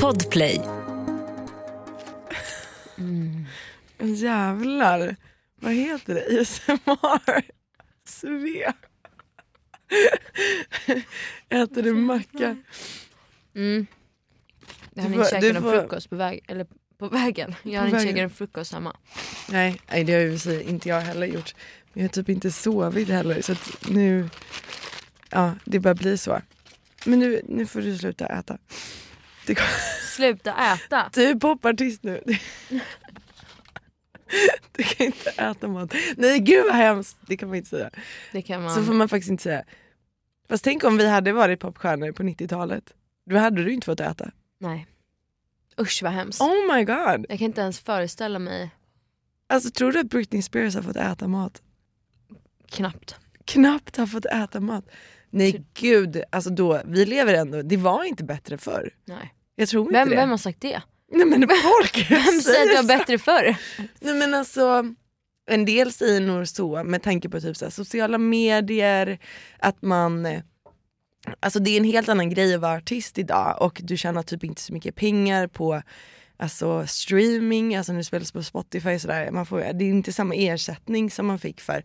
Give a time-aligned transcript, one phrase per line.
[0.00, 0.60] Podplay.
[3.98, 5.16] Jävlar.
[5.60, 6.40] Vad heter det?
[6.40, 7.42] ASMR?
[8.04, 8.72] Sve.
[11.48, 12.56] Äter du macka?
[13.54, 13.86] Mm.
[14.94, 16.66] Jag hann inte får- käka någon får- frukost på, väg, eller
[16.98, 17.54] på vägen.
[17.62, 18.96] Jag hann inte käka någon frukost hemma.
[19.50, 21.54] Nej, nej det har ju inte jag heller gjort.
[21.92, 24.28] Men jag har typ inte sovit heller så att nu,
[25.30, 26.40] ja det bara blir så.
[27.04, 28.58] Men nu, nu får du sluta äta.
[29.46, 29.58] Det,
[30.16, 31.10] Sluta äta!
[31.14, 32.22] du är popartist nu.
[34.72, 35.94] Du kan inte äta mat.
[36.16, 37.90] Nej gud vad hemskt, det kan man inte säga.
[38.32, 38.74] Det kan man...
[38.74, 39.64] Så får man faktiskt inte säga.
[40.48, 42.94] Fast tänk om vi hade varit popstjärnor på 90-talet.
[43.26, 44.30] Då hade du inte fått äta.
[44.58, 44.86] Nej.
[45.80, 46.40] Usch vad hemskt.
[46.40, 47.26] Oh my god.
[47.28, 48.70] Jag kan inte ens föreställa mig.
[49.46, 51.62] Alltså tror du att Britney Spears har fått äta mat?
[52.68, 53.16] Knappt.
[53.44, 54.84] Knappt har fått äta mat.
[55.30, 58.94] Nej gud, alltså då, vi lever ändå, det var inte bättre förr.
[59.04, 59.34] Nej.
[59.54, 60.16] Jag tror inte Vem, det.
[60.16, 60.82] vem har sagt det?
[61.12, 63.56] Nej men folk Vem säger att det var bättre förr?
[64.00, 64.84] Nej men alltså,
[65.50, 69.18] en del säger nog så med tanke på typ så här, sociala medier,
[69.58, 70.40] att man eh,
[71.40, 74.44] Alltså det är en helt annan grej att vara artist idag och du tjänar typ
[74.44, 75.82] inte så mycket pengar på
[76.36, 79.30] alltså streaming, alltså när det spelas på Spotify och sådär.
[79.30, 81.84] Man får, det är inte samma ersättning som man fick för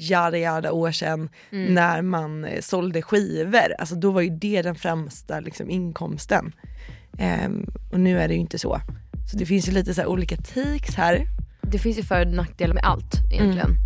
[0.00, 3.74] jada jada år sedan när man eh, sålde skivor.
[3.78, 6.52] Alltså då var ju det den främsta liksom, inkomsten.
[7.18, 8.80] Ehm, och nu är det ju inte så.
[9.30, 11.26] Så det finns ju lite så här olika takes här.
[11.62, 13.76] Det finns ju för och nackdelar med allt egentligen.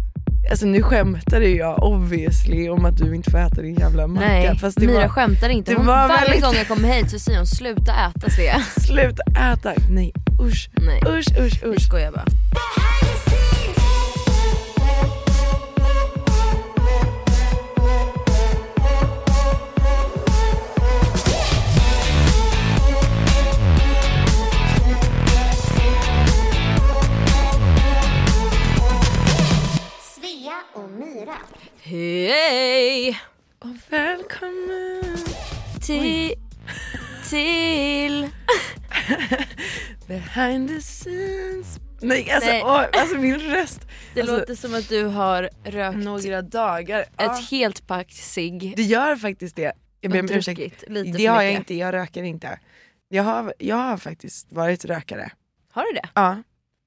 [0.50, 4.26] Alltså nu skämtade jag obviously om att du inte får äta din jävla macka.
[4.26, 5.70] Nej, fast det Mira var, skämtar inte.
[5.70, 8.60] det Hon, var varje väldigt- gång jag kommer hit så säger hon sluta äta Svea.
[8.80, 9.72] Sluta äta!
[9.91, 11.82] Nej usch, Nej, usch, usch, usch.
[11.86, 12.24] skojar bara.
[31.22, 31.38] Myra.
[31.83, 33.21] Hej!
[33.59, 35.16] Och välkommen
[35.87, 36.34] Till...
[37.31, 38.28] Till...
[40.06, 41.78] behind the scenes.
[42.00, 42.62] Nej alltså, Nej.
[42.65, 43.81] Åh, alltså min röst.
[44.15, 47.00] Det alltså, låter som att du har rökt Några dagar.
[47.00, 49.72] ett Ja, helt pack cigg det gör faktiskt det.
[50.00, 50.84] Jag ber om ursäkt.
[50.88, 52.59] lite Det har jag inte, jag röker inte.
[53.09, 55.31] Jag har, jag har faktiskt varit rökare.
[55.71, 56.09] Har du det?
[56.15, 56.43] Ja,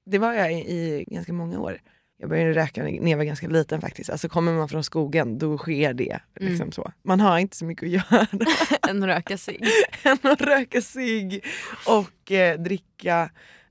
[0.05, 1.79] det var jag i, i ganska många år.
[2.17, 4.09] Jag började röka när jag var ganska liten faktiskt.
[4.09, 6.19] Alltså kommer man från skogen då sker det.
[6.39, 6.71] Liksom Mm.
[6.71, 6.91] så.
[7.03, 8.27] Man har inte så mycket att göra
[8.89, 9.63] Än att röka cigg?
[10.03, 11.43] än att röka cigg
[11.87, 13.29] och eh, dricka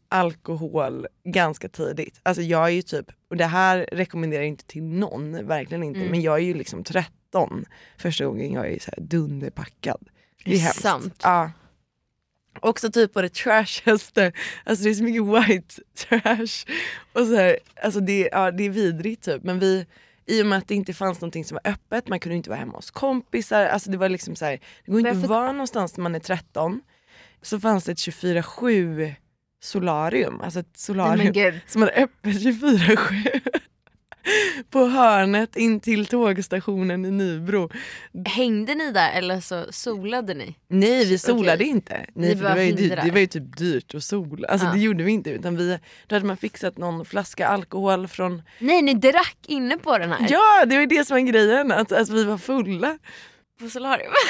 [0.09, 2.21] alkohol ganska tidigt.
[2.22, 5.99] Alltså jag är ju typ, och det här rekommenderar jag inte till någon, verkligen inte.
[6.00, 6.11] Mm.
[6.11, 7.65] Men jag är ju liksom 13
[7.99, 10.09] första gången jag är så här dunderpackad.
[10.44, 10.81] Det är Det är hemskt.
[10.81, 11.21] sant.
[11.22, 11.50] Ja.
[12.61, 14.33] Också typ på det trashaste,
[14.65, 16.75] alltså det är så mycket white trash.
[17.13, 19.43] Och så här, alltså det, ja, det är vidrigt typ.
[19.43, 19.87] Men vi,
[20.27, 22.61] i och med att det inte fanns någonting som var öppet, man kunde inte vara
[22.61, 23.67] hemma hos kompisar.
[23.67, 26.21] Alltså det var liksom så här, det går inte att vara någonstans när man är
[26.21, 26.81] 13.
[27.43, 29.15] Så fanns det ett 24-7
[29.63, 33.41] solarium, alltså ett solarium som hade öppet 24-7.
[34.71, 37.71] På hörnet in till tågstationen i Nybro.
[38.27, 40.57] Hängde ni där eller så solade ni?
[40.69, 41.19] Nej vi Okej.
[41.19, 42.07] solade inte.
[42.15, 44.49] Nej, det, var ju, det, det var ju typ dyrt att sola.
[44.49, 44.73] Alltså Ja.
[44.73, 45.31] det gjorde vi inte.
[45.31, 48.43] Utan vi, då hade man fixat någon flaska alkohol från...
[48.59, 50.27] Nej ni drack inne på den här?
[50.31, 52.99] Ja det var ju det som var grejen, att, att vi var fulla.
[53.61, 54.12] På solarium?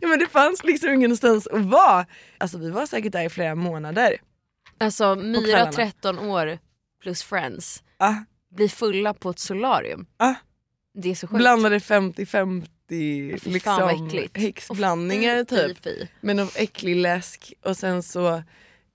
[0.00, 2.06] Ja, men det fanns liksom ingenstans att vara.
[2.38, 4.16] Alltså vi var säkert där i flera månader.
[4.80, 5.72] Alltså Myra kvällarna.
[5.72, 6.58] 13 år
[7.02, 8.14] plus friends Ah,
[8.50, 10.06] blir fulla på ett solarium.
[10.16, 10.34] ah.
[10.94, 11.38] Det är så sjukt.
[11.38, 12.66] Blandade 50-50
[13.38, 15.84] Fy fan vad liksom, häxblandningar typ.
[15.84, 18.42] fy, med någon äcklig läsk och sen så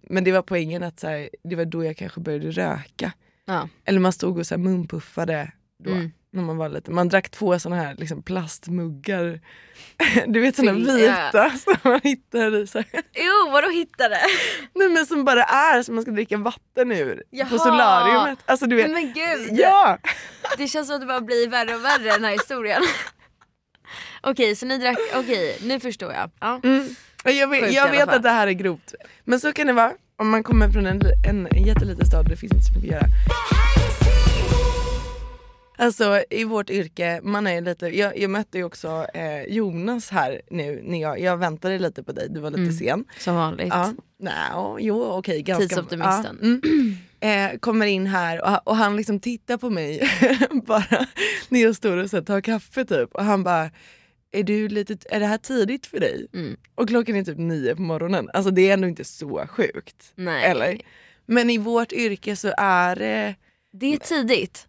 [0.10, 3.14] men det var poängen att så här, det var då jag kanske började röka.
[3.46, 3.70] Ja.
[3.86, 5.52] Eller man stod och så här munpuffade
[5.84, 6.12] då, Mm.
[6.34, 6.96] När man var liten.
[6.96, 9.40] Man drack två såna här liksom, plastmuggar.
[10.28, 13.02] Du vet såna vita som man hittar i så här.
[13.14, 14.20] Jo vadå hittade?
[14.76, 17.50] Nej men som bara är som man ska dricka vatten ur Jaha.
[17.50, 18.40] på solariumet.
[18.46, 18.92] Alltså du vet.
[18.92, 19.60] Men gud!
[19.60, 19.98] Ja!
[20.58, 22.82] Det känns som att det bara blir värre och värre den här historien.
[24.22, 26.32] Okej så ni drack, okej nu förstår jag.
[26.40, 26.60] Ja.
[26.64, 26.96] Mm.
[27.24, 28.94] Jag vet, Sjukt jag vet att det här är grovt.
[29.24, 32.30] Men så kan det vara om man kommer från en, en, en jätteliten stad och
[32.30, 34.23] det finns inte så mycket att göra.
[35.84, 40.42] Alltså i vårt yrke, man är lite, jag, jag mötte ju också eh, Jonas här
[40.50, 42.74] nu när jag, jag väntade lite på dig, du var lite Mm.
[42.74, 43.06] sen.
[43.20, 43.68] Som vanligt.
[43.70, 45.42] Ja, nej, jo okej.
[45.42, 46.38] ganska, Tidsoptimisten.
[46.42, 46.98] Ja, mm.
[47.54, 50.10] eh, kommer in här och, och han liksom tittar på mig
[50.66, 51.08] bara
[51.50, 53.72] när jag står och så tar kaffe typ och han bara
[54.32, 56.28] är, du lite, är det här tidigt för dig?
[56.34, 56.58] Mm.
[56.76, 58.30] Och klockan är typ nio på morgonen.
[58.34, 60.12] Alltså det är ändå inte så sjukt.
[60.16, 60.46] Nej.
[60.46, 60.82] Eller?
[61.26, 63.36] Men i vårt yrke så är det,
[63.74, 64.68] Det är tidigt.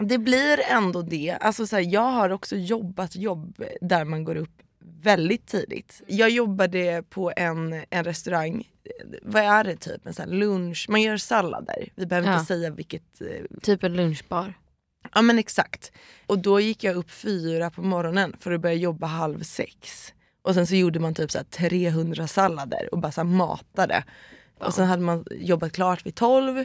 [0.00, 1.30] Det blir ändå det.
[1.40, 4.62] Alltså så här, jag har också jobbat jobb där man går upp
[5.02, 6.02] väldigt tidigt.
[6.06, 8.68] Jag jobbade på en, en restaurang,
[9.22, 10.06] vad är det typ?
[10.06, 11.88] En sån lunch, man gör sallader.
[11.94, 12.34] Vi behöver Ja.
[12.34, 14.54] inte säga vilket eh, Typ en lunchbar.
[15.14, 15.92] Ja men exakt.
[16.26, 20.12] Och då gick jag upp fyra på morgonen för att börja jobba halv sex.
[20.42, 24.04] Och sen så gjorde man typ så här 300 sallader och bara så matade.
[24.58, 26.64] Och sen hade man jobbat klart vid 12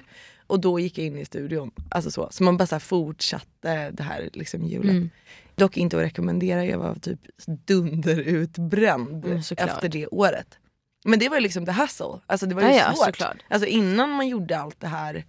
[0.51, 1.71] och då gick jag in i studion.
[1.91, 2.27] Alltså så.
[2.31, 4.91] så man bara så fortsatte det här liksom hjulet.
[4.91, 5.09] Mm.
[5.55, 7.19] Dock inte att rekommendera, jag var typ
[7.65, 10.57] dunderutbränd Mm, efter det året.
[11.05, 12.19] Men det var ju liksom the hustle.
[12.25, 13.05] Alltså det var ju Ja, ja, svårt.
[13.05, 13.37] såklart.
[13.49, 15.25] Alltså innan man gjorde allt det här.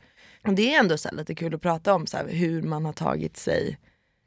[0.56, 3.36] Det är ändå så lite kul att prata om så här, hur man har tagit
[3.36, 3.78] sig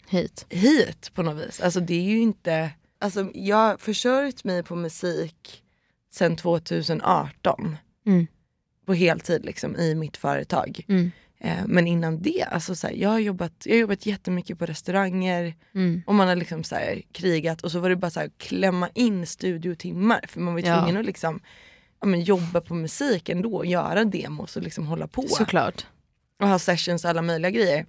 [0.07, 0.45] Hit.
[0.50, 1.62] hit på något vis.
[1.62, 2.69] Alltså det är ju inte,
[3.00, 5.63] alltså jag har försörjt mig på musik
[6.13, 7.77] sedan 2018.
[8.06, 8.27] Mm.
[8.86, 10.86] På heltid liksom i mitt företag.
[10.88, 11.12] Mm.
[11.40, 14.66] Eh, men innan det, alltså så här, jag, har jobbat, jag har jobbat jättemycket på
[14.66, 16.02] restauranger Mm.
[16.08, 18.90] och man har liksom så här, krigat och så var det bara så här, klämma
[18.94, 20.76] in studiotimmar för man var ju Ja.
[20.78, 21.40] tvungen att liksom,
[22.02, 25.86] ja, men jobba på musik ändå och göra demos och liksom hålla på Såklart.
[26.42, 27.86] och ha sessions och alla möjliga grejer.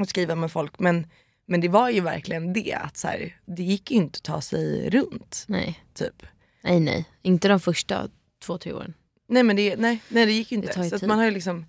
[0.00, 0.78] Och skriva med folk.
[0.78, 1.06] Men,
[1.46, 4.40] men det var ju verkligen det att så här, det gick ju inte att ta
[4.40, 5.44] sig runt.
[5.48, 5.80] Nej.
[5.94, 6.22] Typ.
[6.64, 7.04] nej, nej.
[7.22, 8.08] Inte de första
[8.44, 8.94] två, tre åren.
[9.26, 10.94] Nej men det, nej, nej, det gick ju Det inte.
[10.94, 11.66] ju så man har ju liksom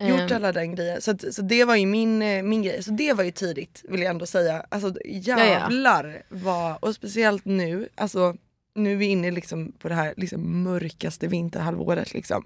[0.00, 1.00] gjort Ehm, alla den grejen.
[1.02, 2.82] Så, att, så det var ju min, eh, min grej.
[2.82, 4.66] Så det var ju tidigt vill jag ändå säga.
[4.68, 8.36] Alltså jävlar vad, och speciellt nu, alltså
[8.74, 12.14] nu är vi inne liksom på det här liksom mörkaste vinterhalvåret.
[12.14, 12.44] Liksom.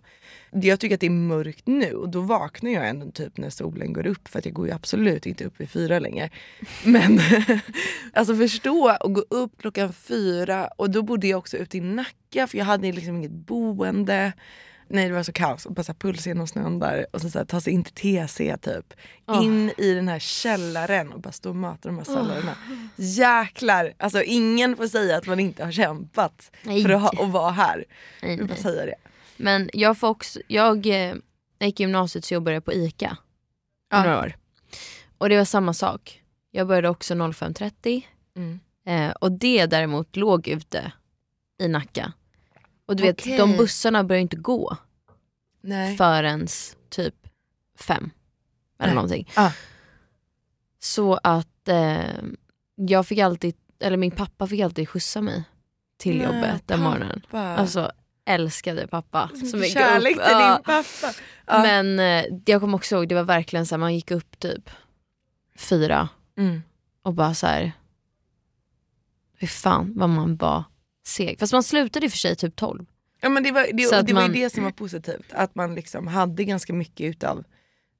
[0.50, 3.92] Jag tycker att det är mörkt nu och då vaknar jag ändå typ när solen
[3.92, 6.30] går upp för att jag går ju absolut inte upp vid fyra längre.
[6.84, 7.20] Men
[8.12, 12.46] alltså förstå att gå upp klockan fyra och då bodde jag också ute i Nacka
[12.46, 14.32] för jag hade liksom inget boende.
[14.90, 17.30] Nej det var så kaos och bara så här puls genom snön där och så,
[17.30, 17.94] så här, ta sig in till
[18.28, 18.94] TC typ.
[19.26, 19.44] Åh.
[19.44, 22.54] In i den här källaren och bara stå och mata de här salladerna.
[22.96, 23.92] Jäklar!
[23.98, 26.82] Alltså ingen får säga att man inte har kämpat Nej.
[26.82, 27.84] för att, ha, att vara här.
[28.22, 28.62] nej, Jag vill bara nej.
[28.62, 28.94] säga det.
[29.36, 31.14] Men jag får också, jag, eh,
[31.58, 33.16] jag gick i gymnasiet så jag på ICA
[33.90, 34.02] Ja.
[34.02, 34.36] några år.
[35.18, 36.22] Och det var samma sak.
[36.50, 38.02] Jag började också 05.30
[38.36, 38.60] Mm.
[38.86, 40.92] eh, och det däremot låg ute
[41.60, 42.12] i Nacka.
[42.88, 43.38] Och du vet, Okej.
[43.38, 44.76] de bussarna började inte gå
[45.60, 45.96] Nej.
[45.96, 46.46] förrän
[46.88, 47.14] typ
[47.78, 48.10] fem.
[48.78, 48.94] Eller Nej.
[48.94, 49.30] någonting.
[49.36, 49.50] Ah.
[50.78, 51.98] Så att eh,
[52.74, 55.44] jag fick alltid, eller min pappa fick alltid skjutsa mig
[55.96, 56.90] till Nej, jobbet den pappa.
[56.90, 57.22] morgonen.
[57.32, 57.92] Alltså
[58.24, 59.30] älskade pappa.
[59.50, 60.22] Så mycket kärlek upp.
[60.24, 60.54] till Ja.
[60.54, 61.12] din pappa.
[61.46, 61.62] Ja.
[61.62, 64.70] Men eh, jag kommer också ihåg, det var verkligen så här, man gick upp typ
[65.56, 66.62] fyra Mm.
[67.02, 67.72] och bara så här.
[69.40, 70.64] Fy fan vad man var
[71.08, 71.38] seg.
[71.40, 72.84] Fast man slutade i och för sig typ 12.
[73.20, 75.32] Ja men det var, det, att det, var ju man- det som var positivt.
[75.32, 77.44] Att man liksom hade ganska mycket utav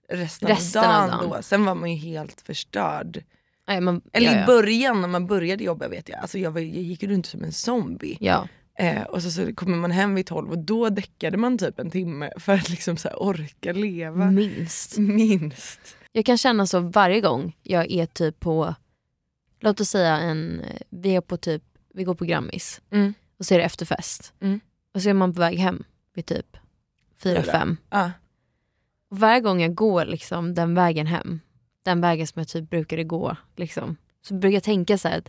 [0.09, 1.31] resten, Resten av av dagen dagen.
[1.37, 1.43] då.
[1.43, 3.23] Sen var man ju helt förstörd.
[3.69, 4.47] Nej, man, Eller ja, i ja.
[4.47, 6.19] början när man började jobba vet jag.
[6.21, 8.17] Alltså jag, var, jag gick runt som en zombie.
[8.21, 8.49] ja.
[8.81, 11.91] Eh, och så, så kommer man hem vid 12 och då däckade man typ en
[11.91, 14.31] timme för att liksom så orka leva.
[14.31, 14.99] Minst.
[14.99, 15.81] Minst.
[16.13, 18.75] Jag kan känna så varje gång jag är typ på,
[19.61, 21.63] låt oss säga en, vi är på typ,
[21.99, 23.15] vi går på Grammis Mm.
[23.39, 24.33] och så är det efterfest.
[24.41, 24.61] Mm.
[24.95, 26.57] Och så är man på väg hem vid typ
[27.23, 27.43] Fyra.
[27.43, 27.77] 4-5.
[27.91, 28.11] Ja.
[29.11, 31.41] Och varje gång jag går liksom den vägen hem,
[31.83, 35.29] den vägen som jag typ brukade gå, liksom, så brukar jag tänka så här att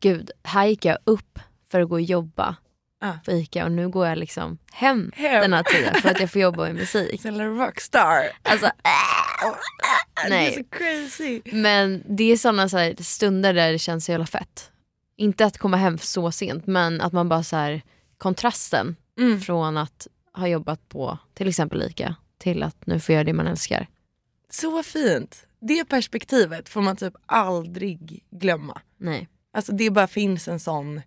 [0.00, 1.38] gud, här gick jag upp
[1.70, 2.56] för att gå och jobba
[3.00, 3.18] Ja.
[3.24, 5.40] på ICA och nu går jag liksom hem, Hem.
[5.40, 7.20] den här tiden för att jag får jobba med musik.
[7.20, 8.22] Snälla rockstar.
[8.42, 8.66] Alltså,
[10.24, 10.46] Det Nej.
[10.48, 11.40] är så crazy.
[11.52, 14.70] men det är sådana så här stunder där det känns så jävla fett.
[15.16, 17.82] Inte att komma hem så sent men att man bara så här
[18.18, 19.40] kontrasten Mm.
[19.40, 23.46] från att ha jobbat på till exempel ICA till att nu få göra det man
[23.46, 23.86] älskar.
[24.50, 25.46] Så fint.
[25.60, 28.80] Det perspektivet får man typ aldrig glömma.
[28.96, 29.28] Nej.
[29.52, 31.00] Alltså det bara finns en sån...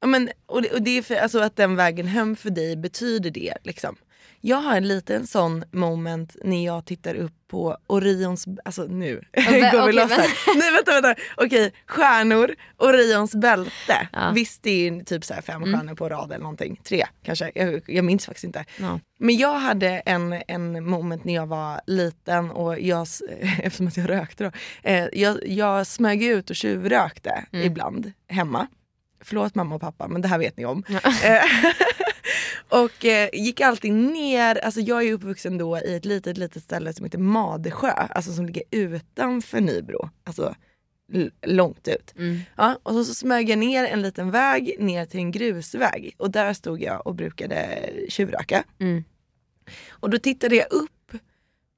[0.00, 2.76] Ja, men, och det, och det är för, alltså att den vägen hem för dig
[2.76, 3.54] betyder det.
[3.64, 3.96] Liksom.
[4.44, 8.46] Jag har en liten sån moment när jag tittar upp på Orions...
[8.64, 10.28] Alltså nu vä- går vi loss men- här.
[10.58, 11.22] Nej vänta, vänta.
[11.36, 14.08] Okej, stjärnor, Orions bälte.
[14.12, 14.30] Ja.
[14.34, 15.74] Visst det är typ så fem Mm.
[15.78, 16.80] stjärnor på rad eller någonting.
[16.84, 18.64] Tre kanske, jag, jag minns faktiskt inte.
[18.80, 19.00] Ja.
[19.18, 23.06] Men jag hade en, en moment när jag var liten och jag,
[23.62, 24.50] eftersom att jag rökte då,
[24.90, 27.66] eh, jag, jag smög ut och tjuvrökte Mm.
[27.66, 28.66] ibland hemma.
[29.24, 30.84] Förlåt mamma och pappa men det här vet ni om.
[30.88, 31.00] Ja.
[31.24, 31.44] Eh,
[32.82, 36.92] och eh, gick alltid ner, alltså jag är uppvuxen då i ett litet litet ställe
[36.92, 40.10] som heter Madesjö, alltså som ligger utanför Nybro.
[40.24, 40.54] Alltså
[41.46, 42.14] långt ut.
[42.18, 42.40] Mm.
[42.56, 46.30] Ja, och så, så smög jag ner en liten väg ner till en grusväg och
[46.30, 48.64] där stod jag och brukade tjuvröka.
[48.78, 49.04] Mm.
[49.90, 51.12] Och då tittade jag upp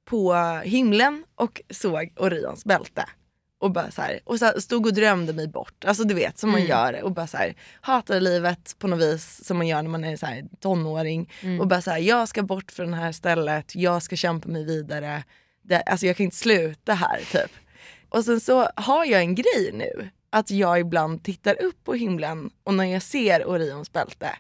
[0.04, 0.34] på
[0.64, 3.04] himlen och såg Orions bälte.
[3.64, 5.84] Och bara så här, och så här, stod och drömde mig bort.
[5.84, 6.70] Alltså du vet som man Mm.
[6.70, 10.04] gör och bara så här, hatade livet på något vis som man gör när man
[10.04, 11.32] är så här, tonåring.
[11.40, 11.60] Mm.
[11.60, 14.64] Och bara så här, jag ska bort från det här stället, jag ska kämpa mig
[14.64, 15.24] vidare.
[15.62, 17.50] Det, alltså jag kan inte sluta här typ.
[18.08, 20.08] Och sen så har jag en grej nu.
[20.30, 24.30] Att jag ibland tittar upp på himlen och när jag ser Orions bälte.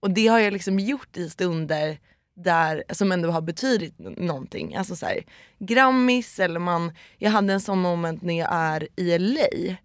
[0.00, 1.98] Och det har jag liksom gjort i stunder
[2.36, 4.74] där, som ändå har betydit någonting.
[4.74, 5.24] Alltså så här,
[5.58, 9.76] Grammis eller man, jag hade en sån moment när jag är i LA.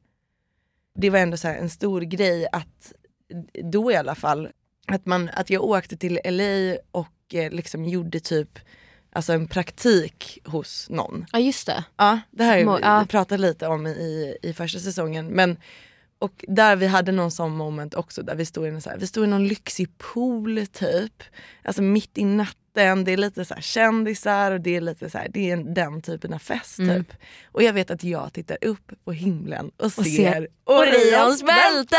[0.96, 2.94] Det var ändå så en stor grej att,
[3.64, 4.50] då i alla fall,
[4.88, 8.60] att, man, att jag åkte till LA och eh, liksom gjorde typ
[9.12, 11.26] alltså en praktik hos någon.
[11.32, 11.84] Ja just det.
[11.98, 13.26] Ja, det här Må- har ja.
[13.30, 15.28] vi lite om i, i första säsongen.
[15.28, 15.58] Men,
[16.22, 18.98] och där vi hade någon sån moment också där vi stod i, en så här,
[18.98, 21.24] vi stod i någon lyxig pool typ.
[21.64, 25.18] Alltså mitt i natten, det är lite så här kändisar och det är lite så
[25.18, 27.04] här, det är en, den typen av fest Mm.
[27.04, 27.14] typ.
[27.52, 31.96] Och jag vet att jag tittar upp på himlen och, ser, ser Orions bälte!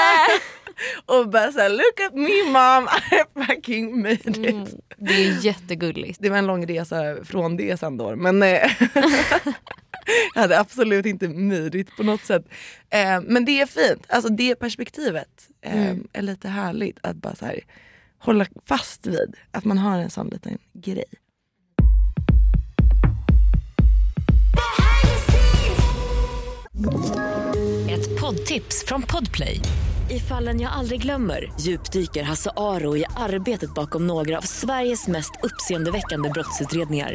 [1.07, 4.37] och bara såhär, look at me mom, I fucking made it.
[4.37, 4.67] Mm.
[4.97, 6.19] Det är jättegulligt.
[6.23, 8.17] Det var en lång resa från det sen då.
[8.17, 8.71] Men eh,
[10.35, 12.45] jag hade absolut inte myrigt på något sätt.
[12.91, 14.07] Eh, men det är fint.
[14.09, 16.07] Alltså det perspektivet eh, Mm.
[16.13, 17.61] är lite härligt att bara så här,
[18.19, 19.35] hålla fast vid.
[19.51, 21.05] Att man har en sån liten grej.
[27.91, 29.61] Ett poddtips från Podplay.
[30.11, 35.33] I fallen jag aldrig glömmer djupdyker Hasse Aro i arbetet bakom några av Sveriges mest
[35.43, 37.15] uppseendeväckande brottsutredningar.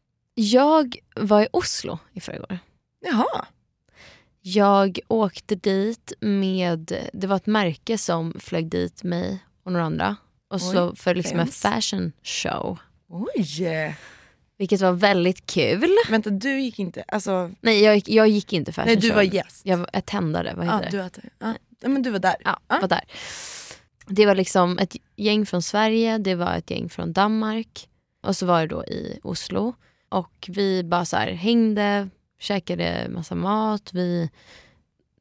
[0.33, 2.59] jag var i Oslo i förrgår.
[3.01, 3.45] Jaha,
[4.41, 10.15] Jag åkte dit med, det var ett märke som flög dit mig och några andra.
[10.49, 11.69] Och så för liksom en fancy.
[11.91, 12.77] fashion show.
[13.09, 13.95] oj.
[14.57, 15.89] Vilket var väldigt kul.
[16.09, 19.15] Vänta du gick inte, alltså, Nej jag gick, jag gick inte fashion nej du show.
[19.15, 19.61] var gäst.
[19.65, 21.21] Jag var attendade, vad heter ja, det?
[21.21, 21.53] du, ja.
[21.79, 22.35] Ja, men du var där.
[22.43, 22.77] Ja, Ja.
[22.81, 23.03] var där.
[24.07, 27.87] Det var liksom ett gäng från Sverige, det var ett gäng från Danmark
[28.23, 29.73] och så var det då i Oslo.
[30.11, 34.29] Och vi bara så här hängde, käkade massa mat, vi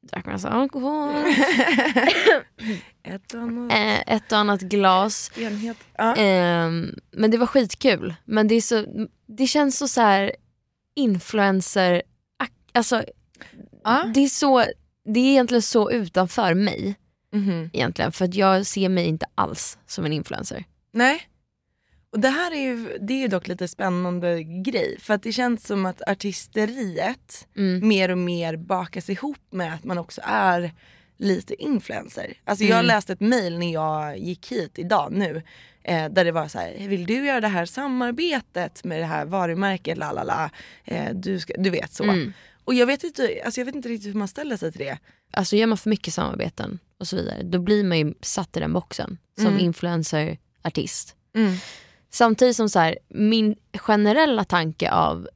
[0.02, 1.14] drack massa alkohol,
[3.02, 3.72] Ett och annat.
[3.72, 5.30] eh, ett och annat glas.
[5.38, 5.76] Enhet.
[5.98, 6.14] Ja.
[6.16, 8.14] Ehm, men det var skitkul.
[8.24, 8.84] Men det, är så,
[9.26, 10.32] det känns så, så här
[10.94, 12.02] influencer...
[12.72, 13.04] Alltså,
[13.84, 14.04] Ja.
[14.14, 14.58] det, är så,
[15.04, 16.94] det är egentligen så utanför mig.
[17.32, 17.70] Mhm.
[17.72, 18.12] egentligen.
[18.12, 20.64] För jag ser mig inte alls som en influencer.
[20.92, 21.22] Nej.
[22.12, 24.96] Och det här är ju, det är ju dock lite spännande grej.
[25.00, 27.88] För att det känns som att artisteriet Mm.
[27.88, 30.72] mer och mer bakas ihop med att man också är
[31.16, 32.34] lite influencer.
[32.44, 32.86] Alltså jag Mm.
[32.86, 35.42] läste ett mail när jag gick hit idag nu.
[35.82, 39.24] Eh, där det var så här, vill du göra det här samarbetet med det här
[39.24, 40.50] varumärket, la la la.
[40.84, 42.04] Eh, du, ska, du vet så.
[42.04, 42.32] Mm.
[42.64, 44.98] Och jag vet, inte, alltså jag vet inte riktigt hur man ställer sig till det.
[45.32, 48.60] Alltså gör man för mycket samarbeten och så vidare, då blir man ju satt i
[48.60, 49.58] den boxen som Mm.
[49.60, 51.16] influencer, artist.
[52.10, 55.28] Samtidigt som så här, min generella tanke av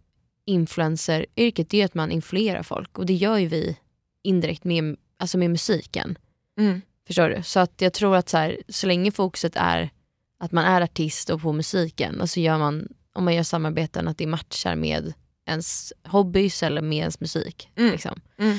[0.46, 3.76] influenceryrket är att man influerar folk och det gör ju vi
[4.22, 6.18] indirekt med, alltså med musiken.
[6.58, 6.82] Mm.
[7.06, 7.42] Förstår du?
[7.42, 9.90] Så att jag tror att så, här, så länge fokuset är
[10.38, 14.08] att man är artist och på musiken och så gör man, om man gör samarbeten,
[14.08, 15.12] att det matchar med
[15.46, 17.70] ens hobbys eller med ens musik.
[17.76, 17.92] Mm.
[17.92, 18.20] Liksom.
[18.38, 18.58] Mm.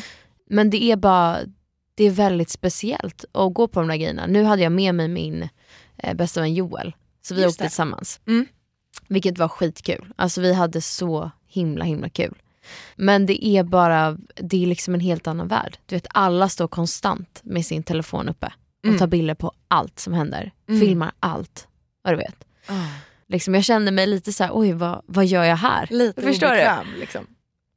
[0.50, 1.40] Men det är bara,
[1.96, 4.28] det är väldigt speciellt att gå på de där grejerna.
[4.28, 5.50] Nu hade jag med mig min
[5.98, 6.96] eh, bästa vän Joel,
[7.26, 7.68] så vi Just åkte det.
[7.70, 8.20] tillsammans.
[8.28, 8.46] Mm.
[9.08, 10.14] Vilket var skitkul.
[10.16, 12.36] Alltså vi hade så himla himla kul.
[12.96, 15.78] Men det är bara, det är liksom en helt annan värld.
[15.86, 19.00] Du vet alla står konstant med sin telefon uppe och Mm.
[19.00, 20.52] tar bilder på allt som händer.
[20.70, 20.82] Mm.
[20.82, 21.68] Filmar allt.
[22.02, 22.46] Vad du vet.
[22.68, 22.74] Ah.
[23.28, 25.88] Liksom, jag kände mig lite så här: oj vad, vad gör jag här?
[25.92, 26.54] Lite Förstår du?
[26.54, 27.28] obekväm liksom.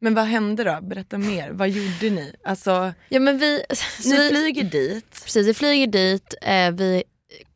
[0.01, 0.79] Men vad hände då?
[0.83, 1.51] Berätta mer.
[1.51, 2.35] Vad gjorde ni?
[2.45, 3.63] Alltså, Ja, men vi,
[4.01, 5.21] så ni vi, flyger dit.
[5.25, 7.03] Precis, vi flyger dit, eh, vi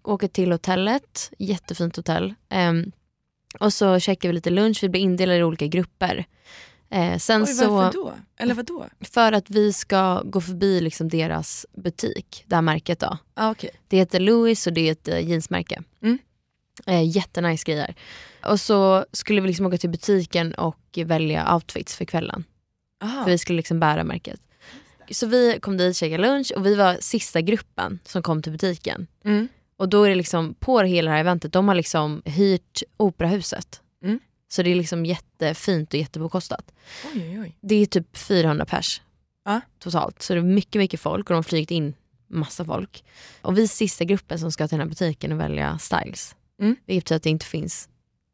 [0.04, 2.34] åker till hotellet, jättefint hotell.
[2.48, 2.92] Ehm,
[3.60, 6.26] och så checkar vi lite lunch, vi blir indelade i olika grupper.
[6.90, 8.12] Eh, sen Oj, så, varför då?
[8.36, 8.86] Eller vadå?
[9.00, 13.18] för att vi ska gå förbi liksom deras butik, det här märket då.
[13.34, 13.70] Ah, okay.
[13.88, 15.82] Det heter Louis och det är ett eh, jeansmärke.
[16.02, 16.18] Mm.
[16.86, 17.94] Eh, jättenice grejer.
[18.44, 22.44] Och så skulle vi liksom åka till butiken och välja outfits för kvällen.
[23.02, 23.24] Aha.
[23.24, 24.40] För vi skulle liksom bära märket.
[25.10, 29.06] Så vi kom dit, käkade lunch och vi var sista gruppen som kom till butiken.
[29.24, 29.48] Mm.
[29.82, 33.80] Och då är det liksom på hela det här eventet, de har liksom hyrt operahuset.
[34.04, 34.20] Mm.
[34.48, 36.72] Så det är liksom jättefint och jättepåkostat.
[37.14, 37.56] Oj, oj.
[37.60, 39.02] Det är typ 400 pers
[39.44, 39.60] Ja.
[39.78, 40.22] totalt.
[40.22, 41.94] Så det är mycket, mycket folk och de har flugit in
[42.28, 43.04] massa folk.
[43.40, 46.36] Och vi är sista gruppen som ska till den här butiken och välja styles.
[46.60, 46.76] Mm.
[46.86, 47.88] Vilket betyder att det inte finns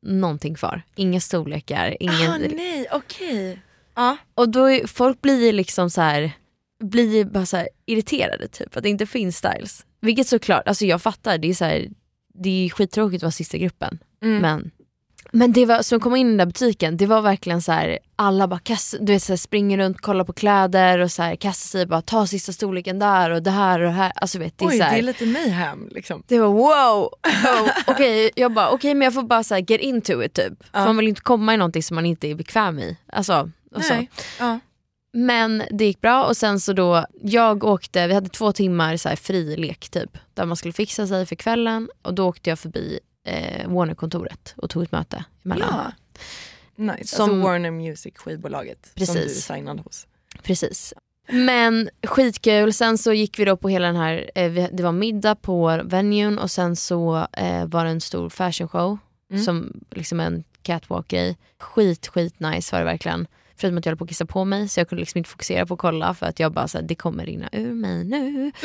[0.07, 0.83] någonting kvar.
[0.97, 2.31] Inga storlekar, ingen...
[2.31, 3.63] Ah, nej, okej.
[3.95, 4.17] Ja.
[4.35, 6.33] Och då är, folk blir liksom så här,
[6.85, 9.85] blir bara så irriterade typ att det inte finns styles.
[10.01, 11.89] Vilket såklart, alltså jag fattar, det är så här,
[12.35, 13.99] det är skittråkigt att vara sista gruppen.
[14.23, 14.41] Mm.
[14.43, 14.71] Men,
[15.33, 17.99] men det var, som kom in i den där butiken, det var verkligen så här,
[18.17, 21.37] alla bara kast, du vet, så här, springer runt, kollar på kläder och så här,
[21.37, 24.13] kastar sig bara ta sista storleken där och det här och det här.
[24.15, 26.23] Alltså vet, det är Oj, så här, det är lite mayhem liksom.
[26.27, 27.09] det var wow!
[27.65, 30.65] Oh, Okej, jag bara okej men jag får bara så här, get into it typ.
[30.73, 30.85] För Ja.
[30.85, 32.97] man vill inte komma i någonting som man inte är bekväm i.
[33.13, 33.95] Alltså, och så.
[33.95, 34.11] Nej.
[34.39, 34.59] Ja.
[35.27, 39.09] Men det gick bra och sen så då, jag åkte, vi hade två timmar så
[39.09, 40.19] här fri lek typ.
[40.35, 44.71] Där man skulle fixa sig för kvällen och då åkte jag förbi eh, Warner-kontoret och
[44.71, 45.69] tog ett möte emellan.
[45.73, 45.93] ja.
[46.77, 47.17] Nice.
[47.17, 49.35] Som- Alltså Warner Music skivbolaget som Precis.
[49.35, 50.07] du signade hos.
[50.43, 50.95] Precis.
[51.31, 55.35] Men skitkul, sen så gick vi då på hela den här, eh, det var middag
[55.35, 58.99] på venuen och sen så eh, var det en stor fashion show
[59.31, 59.43] Mm.
[59.45, 61.37] som liksom en catwalk-grej.
[61.59, 63.27] Skit, skit nice var det verkligen.
[63.61, 65.67] Förutom att jag höll på att kissa på mig så jag kunde liksom inte fokusera
[65.67, 68.53] på att kolla för att jag bara såhär, det kommer rinna ur mig nu.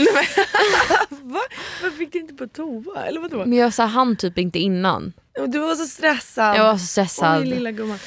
[1.10, 1.40] Va?
[1.82, 3.06] Varför fick du inte på toa?
[3.06, 3.38] Eller vadå?
[3.46, 5.14] Men jag så hann typ inte innan.
[5.48, 6.56] Du var så stressad.
[6.58, 7.42] Jag var så stressad.
[7.42, 7.98] Oj lilla gumman.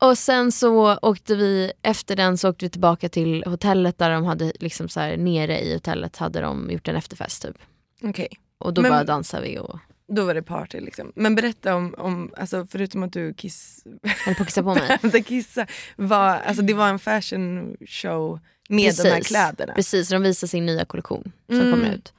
[0.00, 4.24] Och sen så åkte vi, efter den så åkte vi tillbaka till hotellet där de
[4.24, 7.56] hade liksom så här, nere i hotellet hade de gjort en efterfest typ.
[8.02, 8.28] Okej,
[8.58, 9.78] Och då Men- bara dansade vi och
[10.12, 11.12] då var det party liksom.
[11.16, 13.84] Men berätta om, om alltså förutom att du kiss,
[14.26, 15.22] höll på att kissa på mig.
[15.26, 19.28] kissa, var, alltså det var en fashion show med de här Precis.
[19.28, 19.74] kläderna.
[19.74, 21.72] Precis, de visar sin nya kollektion som Mm.
[21.72, 22.12] kommer ut.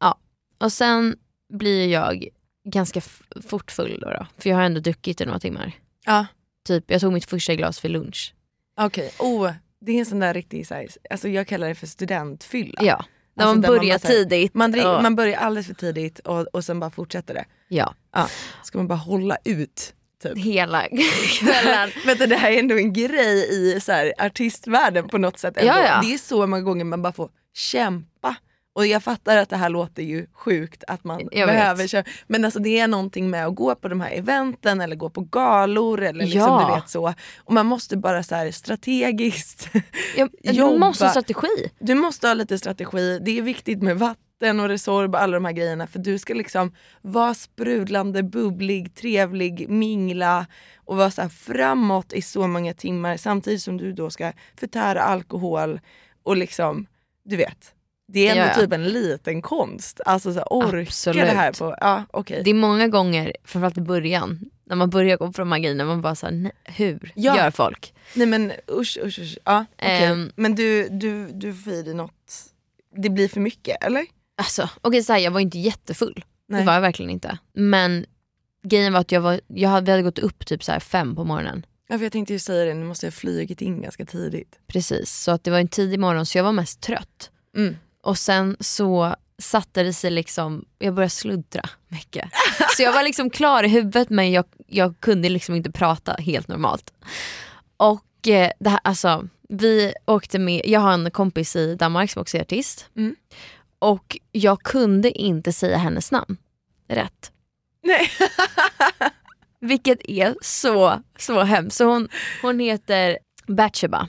[0.00, 0.18] Ja.
[0.58, 1.16] Och sen
[1.52, 2.28] blir jag
[2.68, 3.00] ganska
[3.48, 4.26] fort full då, då.
[4.38, 5.72] För jag har ändå druckit i några timmar.
[6.04, 6.26] Ja,
[6.66, 8.34] Typ, jag tog mitt första glas vid lunch.
[8.80, 9.10] okej.
[9.18, 12.80] Oh, det är en sån där riktig, så här, alltså jag kallar det för studentfylla.
[12.82, 13.04] Ja,
[13.36, 14.54] när Alltså man man börjar bara så här- tidigt.
[14.54, 17.44] Man, drick, och, man börjar alldeles för tidigt och, och sen bara fortsätter det.
[17.68, 17.94] Ja,
[18.62, 19.92] Ska man bara hålla ut.
[20.22, 20.38] Typ.
[20.38, 20.82] hela
[21.40, 21.90] kvällen.
[22.06, 25.56] Vänta, det här är ändå en grej i så här, artistvärlden på något sätt.
[25.56, 25.72] Ändå.
[25.72, 26.00] Ja, ja.
[26.02, 28.36] Det är så många gånger man bara får kämpa.
[28.76, 31.90] Och jag fattar att det här låter ju sjukt att man Jag behöver vet.
[31.90, 32.04] köra.
[32.26, 35.20] Men alltså det är någonting med att gå på de här eventen eller gå på
[35.20, 36.66] galor eller liksom, Ja.
[36.68, 37.14] du vet så.
[37.38, 39.68] Och man måste bara så här strategiskt
[40.16, 40.78] Jag, du Jobba.
[40.78, 41.70] måste ha strategi.
[41.78, 45.44] Du måste ha lite strategi, det är viktigt med vatten och Resorb och alla de
[45.44, 51.28] här grejerna för du ska liksom vara sprudlande, bubblig, trevlig, mingla och vara så här
[51.28, 55.80] framåt i så många timmar samtidigt som du då ska förtära alkohol
[56.22, 56.86] och liksom,
[57.24, 57.72] du vet.
[58.08, 58.60] Det är ändå Ja, ja.
[58.60, 60.00] typ en liten konst.
[60.06, 61.22] Alltså så här, orka Absolut.
[61.22, 62.42] det här på, ja okej.
[62.44, 65.84] Det är många gånger, framförallt i början, när man börjar gå på de här grejerna,
[65.84, 67.36] man bara såhär, hur Ja.
[67.36, 67.94] gör folk?
[68.14, 69.38] Nej men usch usch usch.
[69.44, 70.04] Ja, okej.
[70.04, 70.32] Ehm.
[70.36, 72.32] Men du, du, du får i dig något,
[72.96, 74.06] det blir för mycket eller?
[74.38, 76.24] Alltså, okej så här, jag var inte jättefull.
[76.48, 76.60] Nej.
[76.60, 77.38] Det var jag verkligen inte.
[77.52, 78.06] Men
[78.64, 81.24] grejen var att jag var, jag hade, vi hade gått upp typ så fem på
[81.24, 81.66] morgonen.
[81.88, 84.58] Ja, för jag tänkte ju säga det, nu måste jag ha flugit in ganska tidigt.
[84.66, 87.30] Precis, så att det var en tidig morgon så jag var mest trött.
[87.56, 87.76] Mm.
[88.06, 92.30] Och sen så satte det sig liksom, jag började sluddra mycket.
[92.76, 96.48] Så jag var liksom klar i huvudet men jag, jag kunde liksom inte prata helt
[96.48, 96.92] normalt.
[97.76, 102.22] Och eh, det här, alltså, vi åkte med, jag har en kompis i Danmark som
[102.22, 102.88] också är artist.
[102.96, 103.16] Mm.
[103.78, 106.36] Och jag kunde inte säga hennes namn
[106.88, 107.32] rätt.
[107.82, 108.10] Nej.
[109.60, 111.76] Vilket är så, så hemskt.
[111.76, 112.08] Så hon,
[112.42, 114.08] hon heter Batsheba.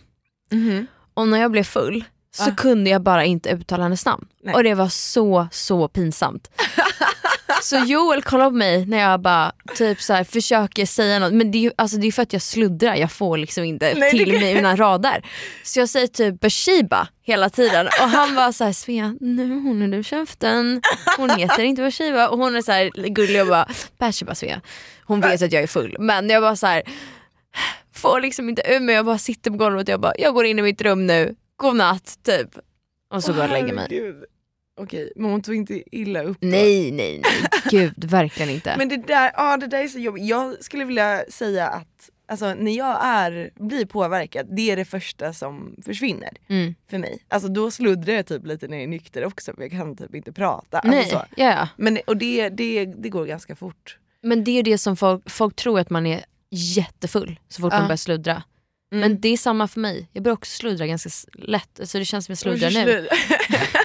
[0.51, 0.87] Mhm.
[1.13, 2.55] Och när jag blev full så Ah.
[2.55, 4.27] kunde jag bara inte uttala hennes namn.
[4.43, 4.55] Nej.
[4.55, 6.51] Och det var så, så pinsamt.
[7.61, 11.33] så Joel kollade på mig när jag bara typ så här, försöker säga något.
[11.33, 13.93] Men det är ju alltså, det är för att jag sluddrar, jag får liksom inte
[13.97, 15.25] Nej, till mig mina rader.
[15.63, 17.87] Så jag säger typ Bashiba hela tiden.
[17.87, 20.81] Och han var så här, Svea nu håller du käften.
[21.17, 22.27] Hon heter inte Bashiba.
[22.27, 24.61] Och hon är så här gullig och bara Bashiba Svea.
[25.05, 25.95] Hon vet att jag är full.
[25.99, 26.83] Men jag bara så här
[27.95, 30.45] får liksom inte ur mig, jag bara sitter på golvet och jag bara, jag går
[30.45, 32.49] in i mitt rum nu, godnatt typ.
[33.09, 34.13] Och så går jag och lägger mig.
[34.79, 36.47] Okej, men hon tog inte illa upp då?
[36.47, 38.75] Nej nej nej, gud verkligen inte.
[38.77, 40.25] Men det där, ja, det där är så jobbigt.
[40.25, 45.33] Jag skulle vilja säga att alltså när jag är, blir påverkad, det är det första
[45.33, 46.75] som försvinner Mm.
[46.89, 47.19] för mig.
[47.27, 50.15] Alltså då sluddrar jag typ lite när jag är nykter också för jag kan typ
[50.15, 50.79] inte prata.
[50.79, 51.15] Alltså, Nej, så.
[51.15, 51.69] ja, ja.
[51.77, 53.97] Men, och det, det, det går ganska fort.
[54.21, 57.79] Men det är det som folk, folk tror att man är jättefull så fort Ja.
[57.79, 58.43] man börjar sluddra.
[58.91, 59.01] Mm.
[59.01, 60.09] Men det är samma för mig.
[60.13, 61.79] Jag börjar också sluddra ganska lätt.
[61.83, 63.07] Så det känns som jag sluddrar nu.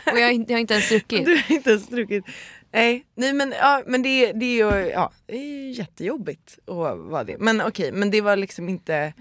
[0.13, 1.25] Och jag, har inte- jag har inte ens druckit.
[1.27, 2.25] Du har inte ens druckit.
[2.73, 6.99] Nej, nej men, ja, men det, det, är ju, ja, det är ju jättejobbigt att
[6.99, 7.37] vara det.
[7.39, 9.13] Men okej, men det var liksom inte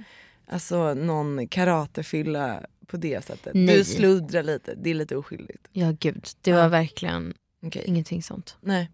[0.51, 3.53] alltså, någon karatefylla på det sättet.
[3.53, 3.77] Nej.
[3.77, 5.67] Du sluddrar lite, det är lite oskyldigt.
[5.71, 6.67] Ja gud, det var Ja.
[6.67, 7.33] verkligen
[7.65, 7.83] Okej.
[7.85, 8.57] ingenting sånt.
[8.61, 8.89] Nej.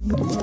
[0.00, 0.42] Ett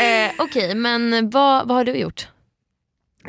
[0.00, 2.28] Eh, Okej, men vad, vad har du gjort?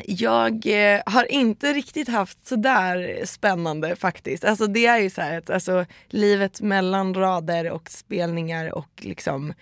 [0.06, 4.44] Jag eh, har inte riktigt haft sådär spännande faktiskt.
[4.44, 9.54] Alltså det är ju så här att alltså, livet mellan rader och spelningar och liksom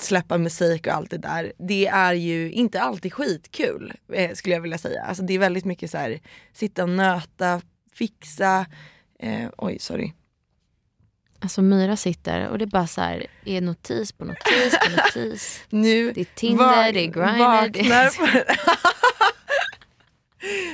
[0.00, 1.52] släppa musik och allt det där.
[1.58, 5.02] Det är ju inte alltid skitkul eh, skulle jag vilja säga.
[5.02, 6.20] Alltså det är väldigt mycket så här
[6.52, 7.60] sitta och nöta,
[7.94, 8.66] fixa.
[9.18, 10.12] Eh, oj sorry.
[11.40, 15.60] Alltså Myra sitter och det är bara så här, är notis på notis på notis.
[15.70, 17.70] Nu Det är Tinder, det är Grindr.
[17.72, 18.44] det.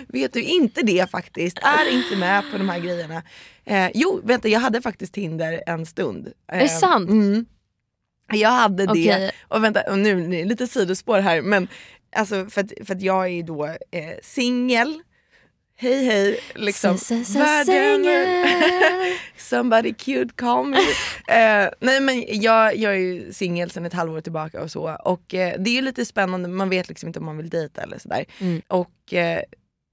[0.08, 3.22] Vet du inte det faktiskt, är inte med på de här grejerna.
[3.64, 6.26] Eh, jo, vänta jag hade faktiskt Tinder en stund.
[6.26, 7.10] Eh, Är det sant?
[7.10, 7.46] Mm.
[8.32, 9.30] Jag hade det, Okej.
[9.48, 11.68] och vänta och nu, nu det lite sidospår här men
[12.16, 13.76] alltså för att, för att jag är då eh,
[14.22, 15.02] singel.
[15.82, 16.96] Hej hej, liksom.
[17.34, 18.06] Världen-.
[19.36, 20.76] Somebody cute call me.
[21.28, 24.96] eh, nej men jag, jag är ju singel sedan ett halvår tillbaka och så.
[25.04, 27.82] Och eh, det är ju lite spännande, man vet liksom inte om man vill dejta
[27.82, 28.24] eller sådär.
[28.38, 28.62] Mm.
[28.68, 29.42] Och, eh,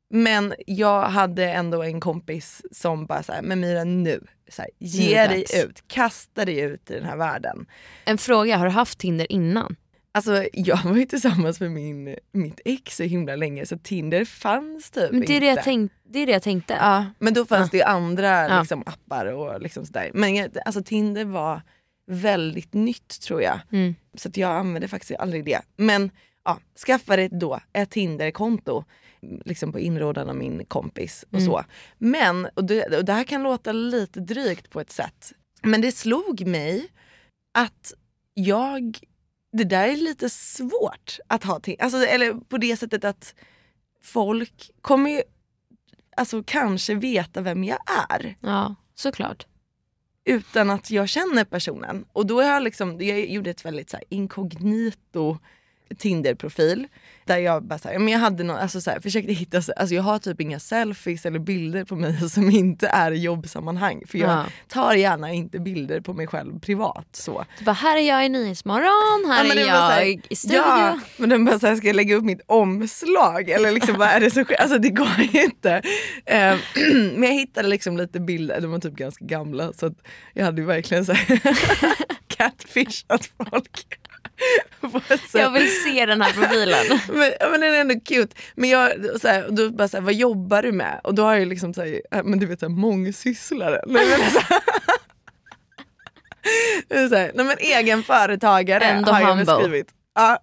[0.09, 4.89] men jag hade ändå en kompis som bara såhär, men Mira nu, såhär, Nu är
[4.89, 7.65] ge dig dags." ut, kasta dig ut i den här världen.
[8.05, 9.75] En fråga, har du haft Tinder innan?
[10.19, 14.91] Alltså jag var ju tillsammans med min, mitt ex så himla länge så Tinder fanns
[14.91, 15.39] typ Men det är inte.
[15.39, 16.73] det jag, tänk, det, är det jag tänkte.
[16.73, 18.59] Ja, men då fanns det ju andra Ja.
[18.59, 20.11] liksom, appar och liksom sådär.
[20.13, 21.61] Men alltså, Tinder var
[22.07, 23.59] väldigt nytt tror jag.
[23.71, 23.95] Mm.
[24.17, 25.61] Så jag använde faktiskt aldrig det.
[25.77, 26.11] Men
[26.43, 28.83] ja, skaffade då ett Tinder-konto
[29.45, 31.45] liksom på inrådan av min kompis och Mm.
[31.45, 31.63] så.
[31.97, 35.91] Men, och det, och det här kan låta lite drygt på ett sätt, men det
[35.91, 36.87] slog mig
[37.53, 37.93] att
[38.33, 38.97] jag,
[39.51, 43.35] det där är lite svårt att ha Tinder, alltså, eller på det sättet att
[44.03, 45.21] folk kommer ju
[46.17, 47.79] alltså, kanske veta vem jag
[48.11, 49.47] är Ja, såklart.
[50.25, 52.05] utan att jag känner personen.
[52.13, 55.37] Och då har jag liksom, jag gjorde ett väldigt så här, inkognito
[55.97, 56.87] Tinder-profil.
[57.25, 59.71] Där jag bara så här, men jag hade någon, alltså så här, försökte hitta, så-
[59.77, 64.01] alltså jag har typ inga selfies eller bilder på mig som inte är i jobbsammanhang.
[64.07, 64.45] För jag Ja.
[64.67, 67.07] tar gärna inte bilder på mig själv privat.
[67.11, 67.45] Så.
[67.59, 70.57] Du bara, här är jag i Nyhetsmorgon, här Ja, är så här, jag i studion.
[70.65, 73.49] Ja, men den bara så här, ska jag lägga upp mitt omslag?
[73.49, 74.55] Eller liksom, vad är det som sker?
[74.61, 75.81] Alltså det går ju inte.
[76.25, 76.55] Eh,
[77.15, 79.93] men jag hittade liksom lite bilder, de var typ ganska gamla så
[80.33, 81.39] jag hade ju verkligen så här
[82.27, 83.85] catfishat folk.
[85.33, 86.99] Jag vill se den här profilen.
[87.07, 88.35] Men, men den är ändå cute.
[88.55, 91.01] Men jag, så här, och då bara så här, vad jobbar du med?
[91.03, 93.81] Och då har jag liksom så här, äh, men du vet så här, mångsysslare.
[93.87, 94.59] Nej, men, så här,
[96.87, 99.45] Det är så här, nej, men egen företagare Ändå har jag humble.
[99.45, 99.87] beskrivit.
[100.15, 100.39] Ja.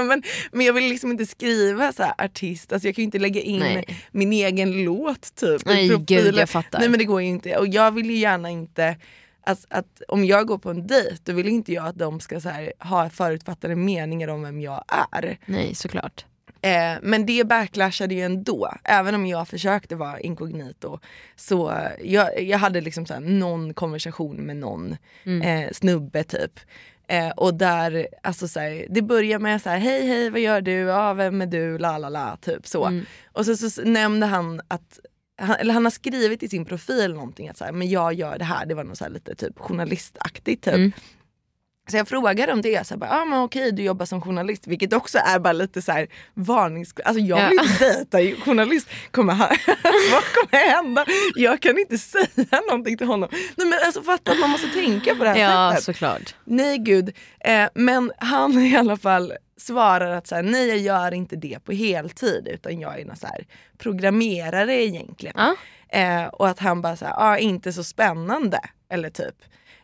[0.00, 0.22] Men,
[0.52, 3.58] men jag vill liksom inte skriva så artist, alltså jag kan ju inte lägga in
[3.58, 3.84] Nej.
[4.10, 6.78] min egen låt typ Nej, gud, jag fattar.
[6.78, 7.56] Nej men det går ju inte.
[7.56, 8.96] Och jag vill ju gärna inte
[9.46, 12.38] att, att om jag går på en dejt då vill inte jag att de ska
[12.38, 15.38] här, ha förutfattade meningar om vem jag är.
[15.46, 16.24] Nej, såklart.
[16.62, 18.72] Eh, men det backlashade ju ändå.
[18.84, 20.98] Även om jag försökte vara inkognito.
[21.36, 24.96] Så jag, jag hade liksom så här någon konversation med någon
[25.42, 26.60] eh, snubbe typ.
[27.08, 30.60] Eh, och där, alltså så här, det börjar med så här, hej hej vad gör
[30.60, 33.02] du, ja vem är du, la la la typ så.
[33.32, 35.00] Och så, så, nämnde han att
[35.38, 38.38] han, eller han har skrivit i sin profil någonting att så här, men jag gör
[38.38, 40.74] det här, det var något så här lite typ journalistaktigt typ.
[40.74, 40.92] Mm.
[41.90, 44.66] Så jag frågade om det, så jag bara, ah, men okej du jobbar som journalist,
[44.66, 46.94] vilket också är bara lite så här varnings...
[47.04, 47.62] Alltså jag vill Ja.
[47.72, 48.88] inte dejta journalist.
[49.10, 49.48] Kommer här,
[50.12, 51.04] vad kommer hända?
[51.34, 53.28] Jag kan inte säga någonting till honom.
[53.56, 55.84] Nej men alltså fatta att man måste tänka på det här Ja sättet.
[55.84, 56.34] såklart.
[56.44, 57.14] Nej gud.
[57.40, 61.64] Eh, men han i alla fall svarar att så här, nej jag gör inte det
[61.64, 63.46] på heltid utan jag är någon så här
[63.78, 65.34] programmerare egentligen.
[65.38, 65.54] Ja.
[65.98, 68.60] Eh, och att han bara såhär, ah, inte så spännande.
[68.90, 69.34] Eller typ.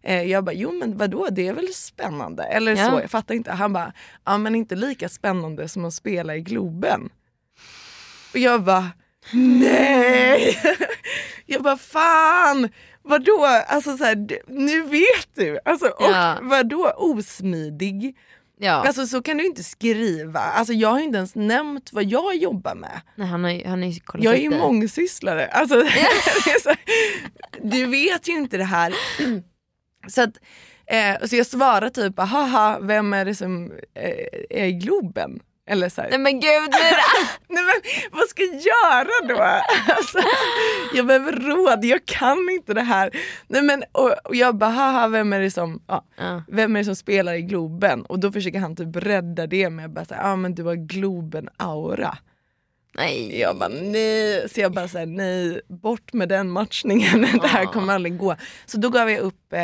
[0.02, 2.42] Eh, jag bara, jo men vadå det är väl spännande?
[2.44, 2.90] Eller Ja.
[2.90, 3.52] så, jag fattar inte.
[3.52, 3.92] Han bara,
[4.24, 7.08] ja men inte lika spännande som att spela i Globen.
[8.32, 8.90] Och jag bara,
[9.32, 10.58] nej!
[11.46, 12.68] jag bara, fan!
[13.02, 13.46] Vadå?
[13.68, 15.58] Alltså så här, nu vet du.
[15.64, 16.38] Alltså, och Ja.
[16.42, 18.16] vadå osmidig?
[18.58, 18.72] Ja.
[18.72, 20.40] Alltså så kan du inte skriva.
[20.40, 23.00] Alltså jag har inte ens nämnt vad jag jobbar med.
[23.16, 25.46] Nej, han har han har kollat Jag är ju mångsysslare.
[25.46, 25.82] Alltså,
[27.62, 28.94] du vet ju inte det här.
[30.08, 30.32] Så, att,
[30.86, 35.40] eh, så jag svarar typ, haha, vem är det som eh, är i Globen?
[35.66, 36.94] Eller så här, Nej men gud, nej,
[37.48, 37.74] Nej men
[38.12, 39.42] vad ska jag göra då?
[39.94, 40.18] Alltså,
[40.94, 43.10] jag behöver råd, jag kan inte det här.
[43.48, 46.42] Nej, men, och, och jag bara, haha vem är det som, ja, Ja.
[46.48, 48.02] vem är det som spelar i Globen?
[48.02, 52.16] Och då försöker han typ rädda det med att säga, ah, men du har Globen-aura.
[52.94, 53.40] Nej.
[53.40, 57.94] Jag bara nej, så jag bara såhär nej, bort med den matchningen, det här kommer
[57.94, 58.36] aldrig gå.
[58.66, 59.60] Så då gav jag upp eh,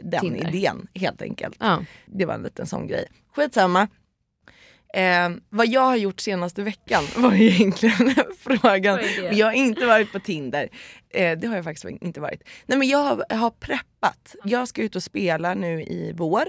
[0.00, 0.48] den Tinder.
[0.48, 1.56] idén helt enkelt.
[1.60, 1.84] Ja.
[2.06, 3.06] Det var en liten sån grej.
[3.36, 3.88] Skitsamma.
[4.94, 9.00] Eh, vad jag har gjort senaste veckan var ju egentligen frågan.
[9.32, 10.68] Jag har inte varit på Tinder.
[11.10, 12.42] Eh, det har jag faktiskt inte varit.
[12.66, 14.34] Nej men jag har, har preppat.
[14.44, 16.44] Jag ska ut och spela nu i vår.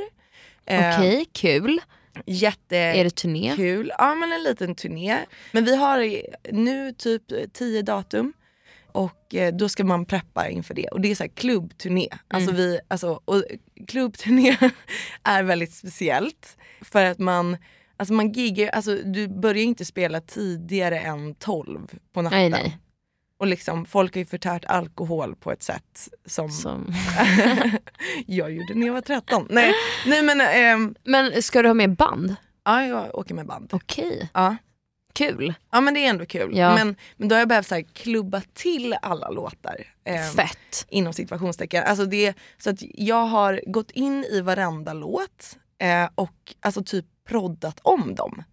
[0.65, 1.81] Eh, Okej, kul.
[2.25, 2.77] Jätte...
[2.77, 3.53] Är det turné?
[3.55, 3.91] Kul.
[3.97, 5.19] Ja men en liten turné.
[5.51, 8.33] Men vi har nu typ tio datum.
[8.91, 10.87] Och eh, då ska man preppa inför det.
[10.87, 12.07] Och det är så här klubbturné.
[12.27, 13.43] Alltså vi, alltså, och
[13.87, 14.57] klubbturné
[15.23, 16.57] är väldigt speciellt.
[16.81, 17.57] För att man,
[17.97, 22.39] alltså man giggar, alltså du börjar inte spela tidigare än 12 på natten.
[22.39, 22.77] Nej, nej.
[23.39, 26.93] Och liksom folk har ju förtärt alkohol på ett sätt som Som...
[28.25, 29.47] jag gjorde när jag var 13.
[29.49, 29.73] Nej,
[30.05, 32.35] nej men ehm, Men ska du ha med band?
[32.65, 33.69] ja, jag åker med band.
[33.73, 34.55] Okej, Ja.
[35.13, 35.53] kul.
[35.71, 36.57] Ja men det är ändå kul.
[36.57, 36.75] Ja.
[36.75, 39.75] Men, men då har jag behövt så här, klubba till alla låtar.
[40.03, 40.85] eh, Fett.
[40.89, 41.83] Inom situationstecken.
[41.83, 47.05] Alltså det, så att jag har gått in i varenda låt eh, och alltså typ
[47.27, 48.43] proddat om dem.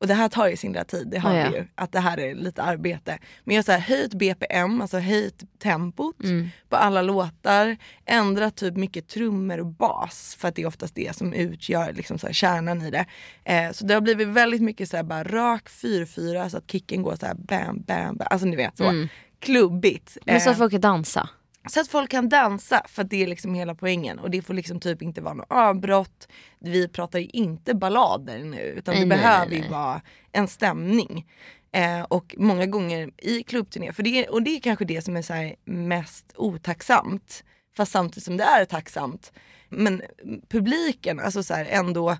[0.00, 1.50] Och det här tar ju sin lilla tid, det har Ja, ja.
[1.50, 1.66] vi ju.
[1.74, 3.18] Att det här är lite arbete.
[3.44, 6.48] Men jag har höjt BPM, alltså höjt tempot Mm.
[6.68, 7.76] på alla låtar.
[8.06, 12.18] Ändrat typ mycket trummor och bas för att det är oftast det som utgör liksom
[12.18, 13.06] så här kärnan i det.
[13.44, 17.16] Eh, så det har blivit väldigt mycket så bara rak 4-4 så att kicken går
[17.16, 18.26] så här bam, bam, bam.
[18.30, 18.84] Alltså ni vet så.
[18.84, 19.08] Mm.
[19.40, 20.18] Klubbigt.
[20.26, 21.28] Men så Eh, folk dansa.
[21.70, 24.54] Så att folk kan dansa för att det är liksom hela poängen och det får
[24.54, 26.28] liksom typ inte vara något avbrott.
[26.60, 30.00] Vi pratar ju inte ballader nu utan Nej, det nej, behöver nej, ju vara
[30.32, 31.26] en stämning.
[31.72, 35.22] Eh, och många gånger i klubbturné, för det, och det är kanske det som är
[35.22, 37.44] så här mest otacksamt.
[37.76, 39.32] Fast samtidigt som det är tacksamt.
[39.68, 40.02] Men
[40.48, 42.16] publiken, alltså så här ändå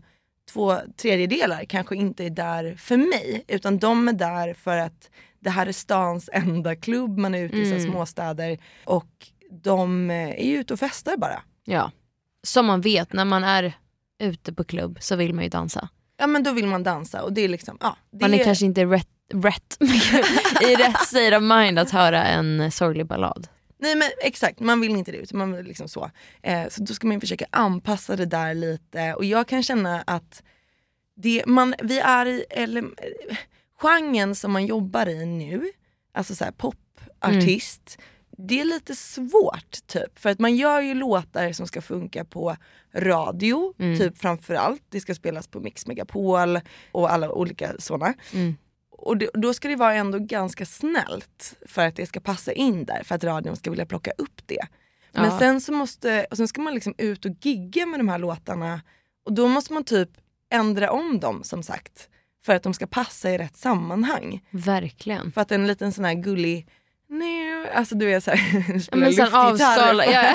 [0.53, 3.45] två tredjedelar kanske inte är där för mig.
[3.49, 5.11] Utan de är där för att
[5.41, 7.93] det här är stans enda klubb, man är ute i Mm.
[7.93, 8.59] småstäder.
[8.85, 9.07] Och
[9.51, 11.43] de eh, är ju ute och festar bara.
[11.65, 11.91] Ja.
[12.43, 13.73] Som man vet, när man är
[14.19, 15.89] ute på klubb så vill man ju dansa.
[16.17, 17.97] Ja men då vill man dansa och det är liksom, ja.
[18.11, 19.77] Det Man är kanske inte rätt, rätt
[20.63, 23.49] i rätt state of mind att höra en sorglig ballad.
[23.79, 26.11] Nej men exakt, man vill inte det utan man vill liksom så.
[26.43, 30.43] Eh, så då ska man försöka anpassa det där lite och jag kan känna att
[31.17, 33.37] det, man, vi är i, eller eh,
[33.79, 35.71] genren som man jobbar i nu,
[36.13, 37.99] alltså så här popartist,
[38.49, 40.19] det är lite svårt typ.
[40.19, 42.57] För att man gör ju låtar som ska funka på
[42.95, 43.99] radio, Mm.
[43.99, 44.83] typ framförallt.
[44.89, 46.61] Det ska spelas på Mix Megapol
[46.93, 48.15] och alla olika sådana.
[48.35, 48.57] Mm.
[48.91, 52.85] Och det, då ska det vara ändå ganska snällt för att det ska passa in
[52.85, 54.67] där, för att radion ska vilja plocka upp det.
[55.13, 55.39] Men Ja.
[55.39, 58.81] sen så måste, och sen ska man liksom ut och gigga med de här låtarna
[59.25, 60.09] och då måste man typ
[60.53, 62.09] ändra om dem som sagt.
[62.47, 64.47] För att de ska passa i rätt sammanhang.
[64.51, 65.33] Verkligen.
[65.33, 66.69] För att en liten sån här gullig
[67.11, 70.35] nu, alltså du är såhär, Ja, spelar men sen avskala, ja.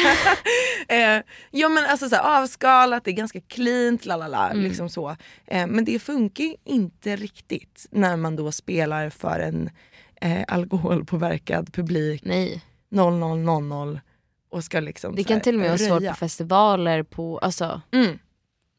[0.95, 4.63] eh, ja men alltså så här, avskalat, det är ganska cleant, lalala, Mm.
[4.63, 5.09] liksom så.
[5.47, 9.69] Eh, men det funkar inte riktigt när man då spelar för en
[10.21, 12.61] eh, alkoholpåverkad publik Nej.
[12.91, 13.99] 0000
[14.49, 17.81] och ska liksom Det kan här till och med vara svårt på festivaler, på alltså,
[17.91, 18.19] Mm.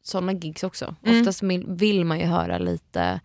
[0.03, 0.95] sådana gigs också.
[1.05, 1.19] Mm.
[1.19, 3.19] Oftast vill- vill man ju höra lite,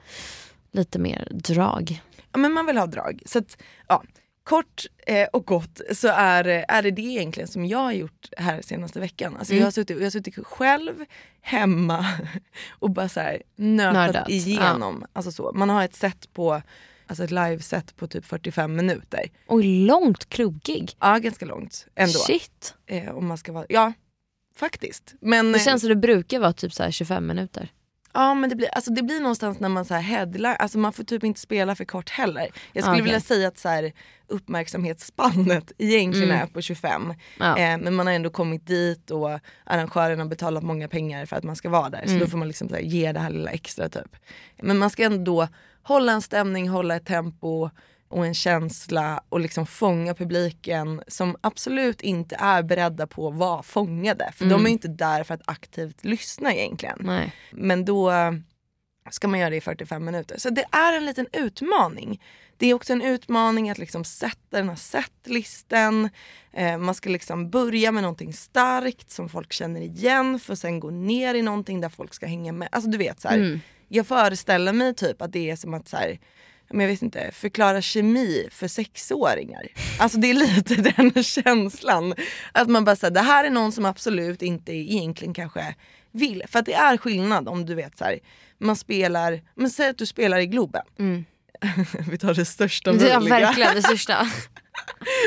[0.73, 2.03] lite mer drag.
[2.33, 3.23] Ja men man vill ha drag.
[3.27, 4.03] Så att, ja.
[4.45, 8.63] Kort eh, och gott så är, är det det egentligen som jag har gjort här
[8.63, 9.37] senaste veckan.
[9.37, 9.61] Alltså Mm.
[9.61, 11.05] jag, har suttit, jag har suttit själv
[11.41, 12.07] hemma
[12.71, 15.05] och bara så här nötat Nördat, igenom.
[15.13, 15.53] Alltså så.
[15.55, 16.63] Man har ett set på
[17.07, 19.21] Alltså ett liveset på typ 45 minuter.
[19.47, 20.93] Oj, långt klubbgig.
[21.01, 22.19] Ja ganska långt ändå.
[22.19, 22.75] Shit.
[22.87, 23.93] Eh, om man ska vara, ja
[24.57, 25.15] faktiskt.
[25.21, 27.69] Men, Det eh, känns som det brukar vara typ så här 25 minuter.
[28.15, 30.93] Ja men det blir, alltså det blir någonstans när man så här headline, alltså man
[30.93, 32.49] får typ inte spela för kort heller.
[32.73, 33.05] Jag skulle Okej.
[33.05, 33.93] vilja säga att så här,
[34.29, 36.43] uppmärksamhetsspannet egentligen Mm.
[36.43, 37.15] är på 25.
[37.39, 37.59] Ja.
[37.59, 41.45] Eh, men man har ändå kommit dit och arrangören har betalat många pengar för att
[41.45, 42.03] man ska vara där.
[42.05, 42.19] Så Mm.
[42.21, 44.17] då får man liksom så här, ge det här lilla extra typ.
[44.63, 45.49] Men man ska ändå
[45.83, 47.71] hålla en stämning, hålla ett tempo
[48.13, 53.63] och en känsla och liksom fånga publiken som absolut inte är beredda på att vara
[53.63, 54.33] fångade.
[54.37, 54.67] För de Mm.
[54.67, 56.99] är inte där för att aktivt lyssna egentligen.
[57.01, 57.33] Nej.
[57.51, 58.13] Men då
[59.11, 60.39] ska man göra det i 45 minuter.
[60.39, 62.23] Så det är en liten utmaning.
[62.57, 66.09] Det är också en utmaning att liksom sätta den här setlisten.
[66.53, 70.81] Eh, man ska liksom börja med någonting starkt som folk känner igen för att sen
[70.81, 72.69] gå ner i någonting där folk ska hänga med.
[72.73, 73.61] Alltså du vet så här, Mm.
[73.89, 76.19] Jag föreställer mig typ att det är som att så här,
[76.73, 79.63] men jag vet inte, förklara kemi för sexåringar.
[79.99, 82.15] Alltså det är lite den känslan.
[82.53, 85.75] Att man bara säger det här är någon som absolut inte egentligen kanske
[86.13, 86.43] vill.
[86.49, 88.19] För att det är skillnad om du vet så här,
[88.59, 90.83] man spelar, men säg att du spelar i Globen.
[90.99, 91.25] Mm.
[92.11, 93.19] Vi tar det största möjliga.
[93.19, 94.27] verkligen det största.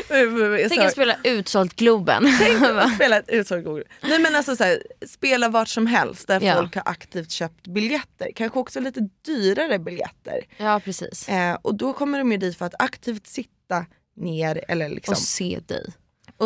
[0.10, 2.24] Jag Tänk sa- att spela utsålt Globen.
[2.96, 3.84] spela ett utsålt Google.
[4.02, 6.54] Nej men alltså så här, spela vart som helst där Ja.
[6.56, 8.30] folk har aktivt köpt biljetter.
[8.36, 10.42] Kanske också lite dyrare biljetter.
[10.58, 11.30] ja precis.
[11.30, 15.18] Eh, och då kommer de ju dit för att aktivt sitta ner eller liksom, Och
[15.18, 15.86] och, se dig.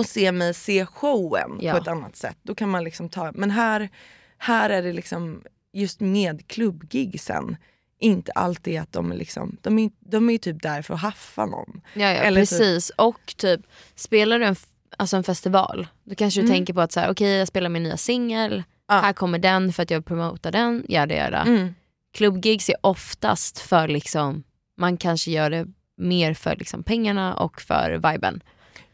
[0.06, 1.72] se mig se showen Ja.
[1.72, 2.38] på ett annat sätt.
[2.44, 3.90] Då kan man liksom ta, men här,
[4.38, 5.42] här är det liksom
[5.74, 7.58] just med klubbgigsen
[8.00, 11.82] inte alltid att de liksom, de är, de är typ där för att haffa någon.
[11.94, 12.90] Ja, ja Eller typ- precis.
[12.96, 13.62] Och typ,
[13.96, 14.56] spelar du en,
[14.98, 16.56] alltså en festival, då kanske du Mm.
[16.56, 18.94] tänker på att så här, okej jag spelar min nya singel, Ja.
[19.00, 21.42] här kommer den för att jag promotar den, jada jada.
[21.42, 21.76] Mm.
[22.14, 24.44] Klubbgigs är oftast för liksom,
[24.78, 28.44] man kanske gör det mer för liksom pengarna och för viben.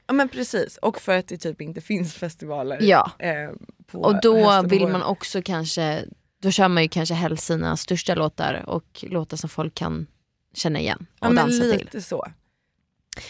[0.08, 2.78] Ja men precis, och för att det typ inte finns festivaler.
[2.82, 3.12] Ja.
[3.20, 3.50] Eh,
[3.92, 6.06] Och då vill man också kanske,
[6.46, 10.08] då kör man ju kanske helst sina största låtar och låtar som folk kan
[10.54, 12.04] känna igen och ja, men dansa lite till.
[12.04, 12.26] så.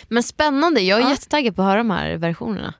[0.07, 1.09] Men spännande, jag är Ja.
[1.09, 2.73] jättetaggad på att höra de här versionerna.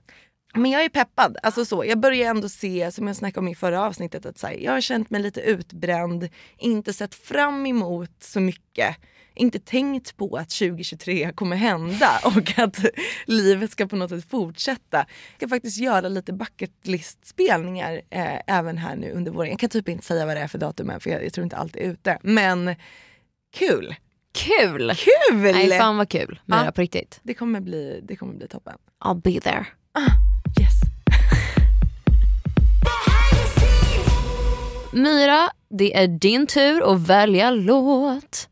[0.54, 1.36] Men jag är peppad.
[1.42, 4.46] Alltså så, jag börjar ändå se, som jag snackade om i förra avsnittet, att så
[4.46, 8.96] här, jag har känt mig lite utbränd, inte sett fram emot så mycket.
[9.36, 12.78] Inte tänkt på att 2023 kommer hända och att
[13.26, 14.96] livet ska på något sätt fortsätta.
[14.96, 19.50] Jag ska faktiskt göra lite bucket list spelningar eh, även här nu under våren.
[19.50, 21.44] Jag kan typ inte säga vad det är för datum än för jag, jag tror
[21.44, 22.18] inte allt är ute.
[22.22, 22.74] Men
[23.56, 23.94] kul!
[24.34, 24.92] Kul!
[24.96, 25.40] Kul!
[25.42, 26.72] Nej fan vad kul, Myra Ja.
[26.72, 27.20] på riktigt.
[27.22, 28.74] Det kommer bli, det kommer bli toppen.
[29.04, 29.66] I'll be there.
[30.60, 30.72] Yes.
[34.92, 38.48] Myra, det är din tur att välja låt.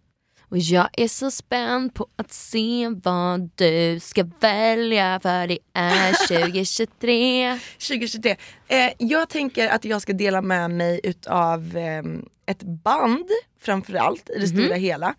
[0.54, 6.12] Och jag är så spänd på att se vad du ska välja för det är
[6.28, 7.58] 2023.
[7.88, 8.36] 2023.
[8.68, 12.02] Eh, jag tänker att jag ska dela med mig utav eh,
[12.46, 13.28] ett band
[13.60, 14.62] framförallt i det Mhm.
[14.64, 15.14] stora hela.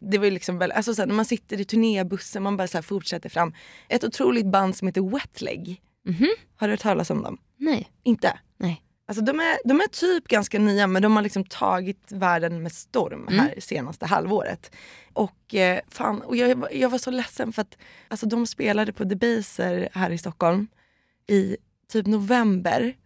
[0.00, 2.82] Det var ju liksom väl, alltså såhär, när man sitter i turnébussen, man bara såhär
[2.82, 3.54] fortsätter fram.
[3.88, 5.80] Ett otroligt band som heter Wetleg.
[6.06, 6.28] Mhm.
[6.56, 7.38] Har du hört talas om dem?
[7.56, 8.38] Nej, Inte?
[9.08, 12.72] Alltså de är, de är typ ganska nya men de har liksom tagit världen med
[12.72, 13.38] storm Mm.
[13.40, 14.70] här senaste halvåret.
[15.12, 17.76] Och, eh, fan, och jag, jag var så ledsen för att
[18.08, 20.66] alltså, de spelade på Debaser här i Stockholm
[21.26, 21.56] i
[21.92, 22.96] typ november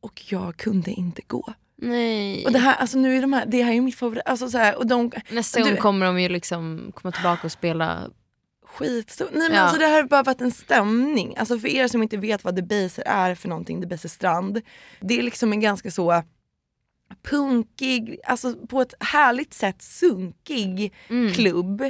[0.00, 1.52] och jag kunde inte gå.
[1.76, 2.44] Nej.
[2.46, 4.58] Och det här, alltså nu är de här, det här är mitt favorit, alltså så
[4.58, 8.10] här, och de Nästa du- gång kommer de ju liksom komma tillbaka och spela.
[8.72, 9.28] Skitstor.
[9.32, 9.62] Nej men Ja.
[9.62, 11.36] alltså det här har bara varit en stämning.
[11.36, 14.60] Alltså för er som inte vet vad Debaser är för någonting, Debaser strand.
[15.00, 16.22] Det är liksom en ganska så
[17.22, 21.32] punkig, alltså på ett härligt sätt sunkig Mm.
[21.32, 21.82] klubb.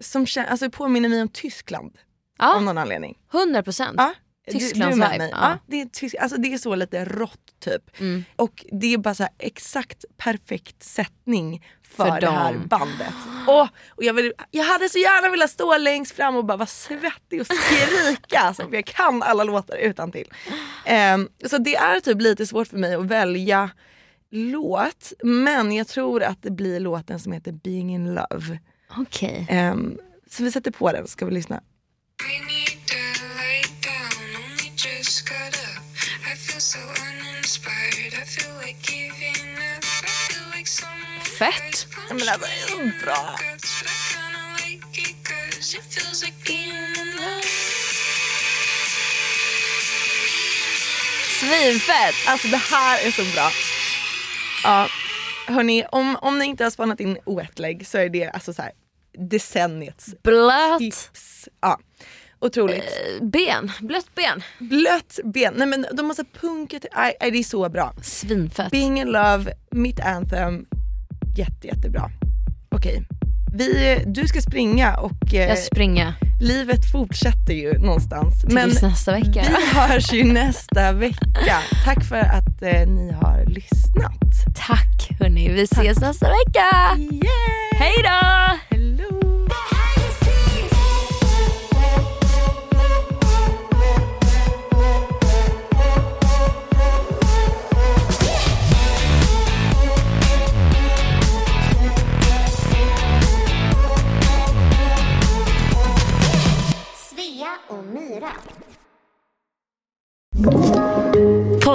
[0.00, 1.98] Som alltså påminner mig om Tyskland
[2.38, 3.18] av Ja, någon anledning.
[3.32, 3.94] 100 procent.
[3.98, 4.14] Ja,
[4.52, 5.30] Tysklands du med vibe, mig.
[5.32, 5.38] ja.
[5.50, 5.58] Ja.
[5.66, 8.00] det, är tysk, alltså det är så lite rått typ.
[8.00, 8.24] Mm.
[8.36, 13.14] Och det är bara så här exakt perfekt sättning för, För det här bandet.
[13.46, 16.66] Och, och jag, vill, jag hade så gärna velat stå längst fram och bara vara
[16.66, 18.38] svettig och skrika.
[18.38, 20.32] alltså, för jag kan alla låtar utan till.
[21.46, 23.70] så det är typ lite svårt för mig att välja
[24.30, 25.12] låt.
[25.22, 28.58] Men jag tror att det blir låten som heter Being in Love.
[28.96, 29.46] Okej.
[29.50, 29.98] Ehm,
[30.30, 31.60] så vi sätter på den så ska vi lyssna.
[46.26, 47.42] Like being in love.
[51.40, 52.14] Svinfett!
[52.26, 53.50] Alltså det här är så bra.
[54.62, 54.88] Ja,
[55.46, 58.72] hörni, om, om ni inte har spannat in wetleg så är det alltså så här
[59.30, 61.48] decenniets Blöt tips.
[61.60, 61.78] Ja,
[62.46, 62.84] otroligt.
[63.22, 64.42] ben, blött ben.
[64.58, 67.92] Blött ben, nej men de har så punkat, nej nej, det är så bra.
[68.02, 68.70] Svinfett.
[68.70, 70.66] Being in love, mitt anthem,
[71.36, 72.10] jätte jättebra.
[72.70, 73.02] Okej,
[73.52, 78.44] vi, du ska springa och eh, Jag springer livet fortsätter ju någonstans.
[78.48, 79.44] Men tills nästa vecka.
[79.48, 81.58] vi hörs ju nästa vecka.
[81.84, 84.56] Tack för att eh, ni har lyssnat.
[84.66, 86.70] Tack hörni, vi ses nästa vecka.
[87.10, 87.80] Yeah!
[87.80, 88.65] Hej då!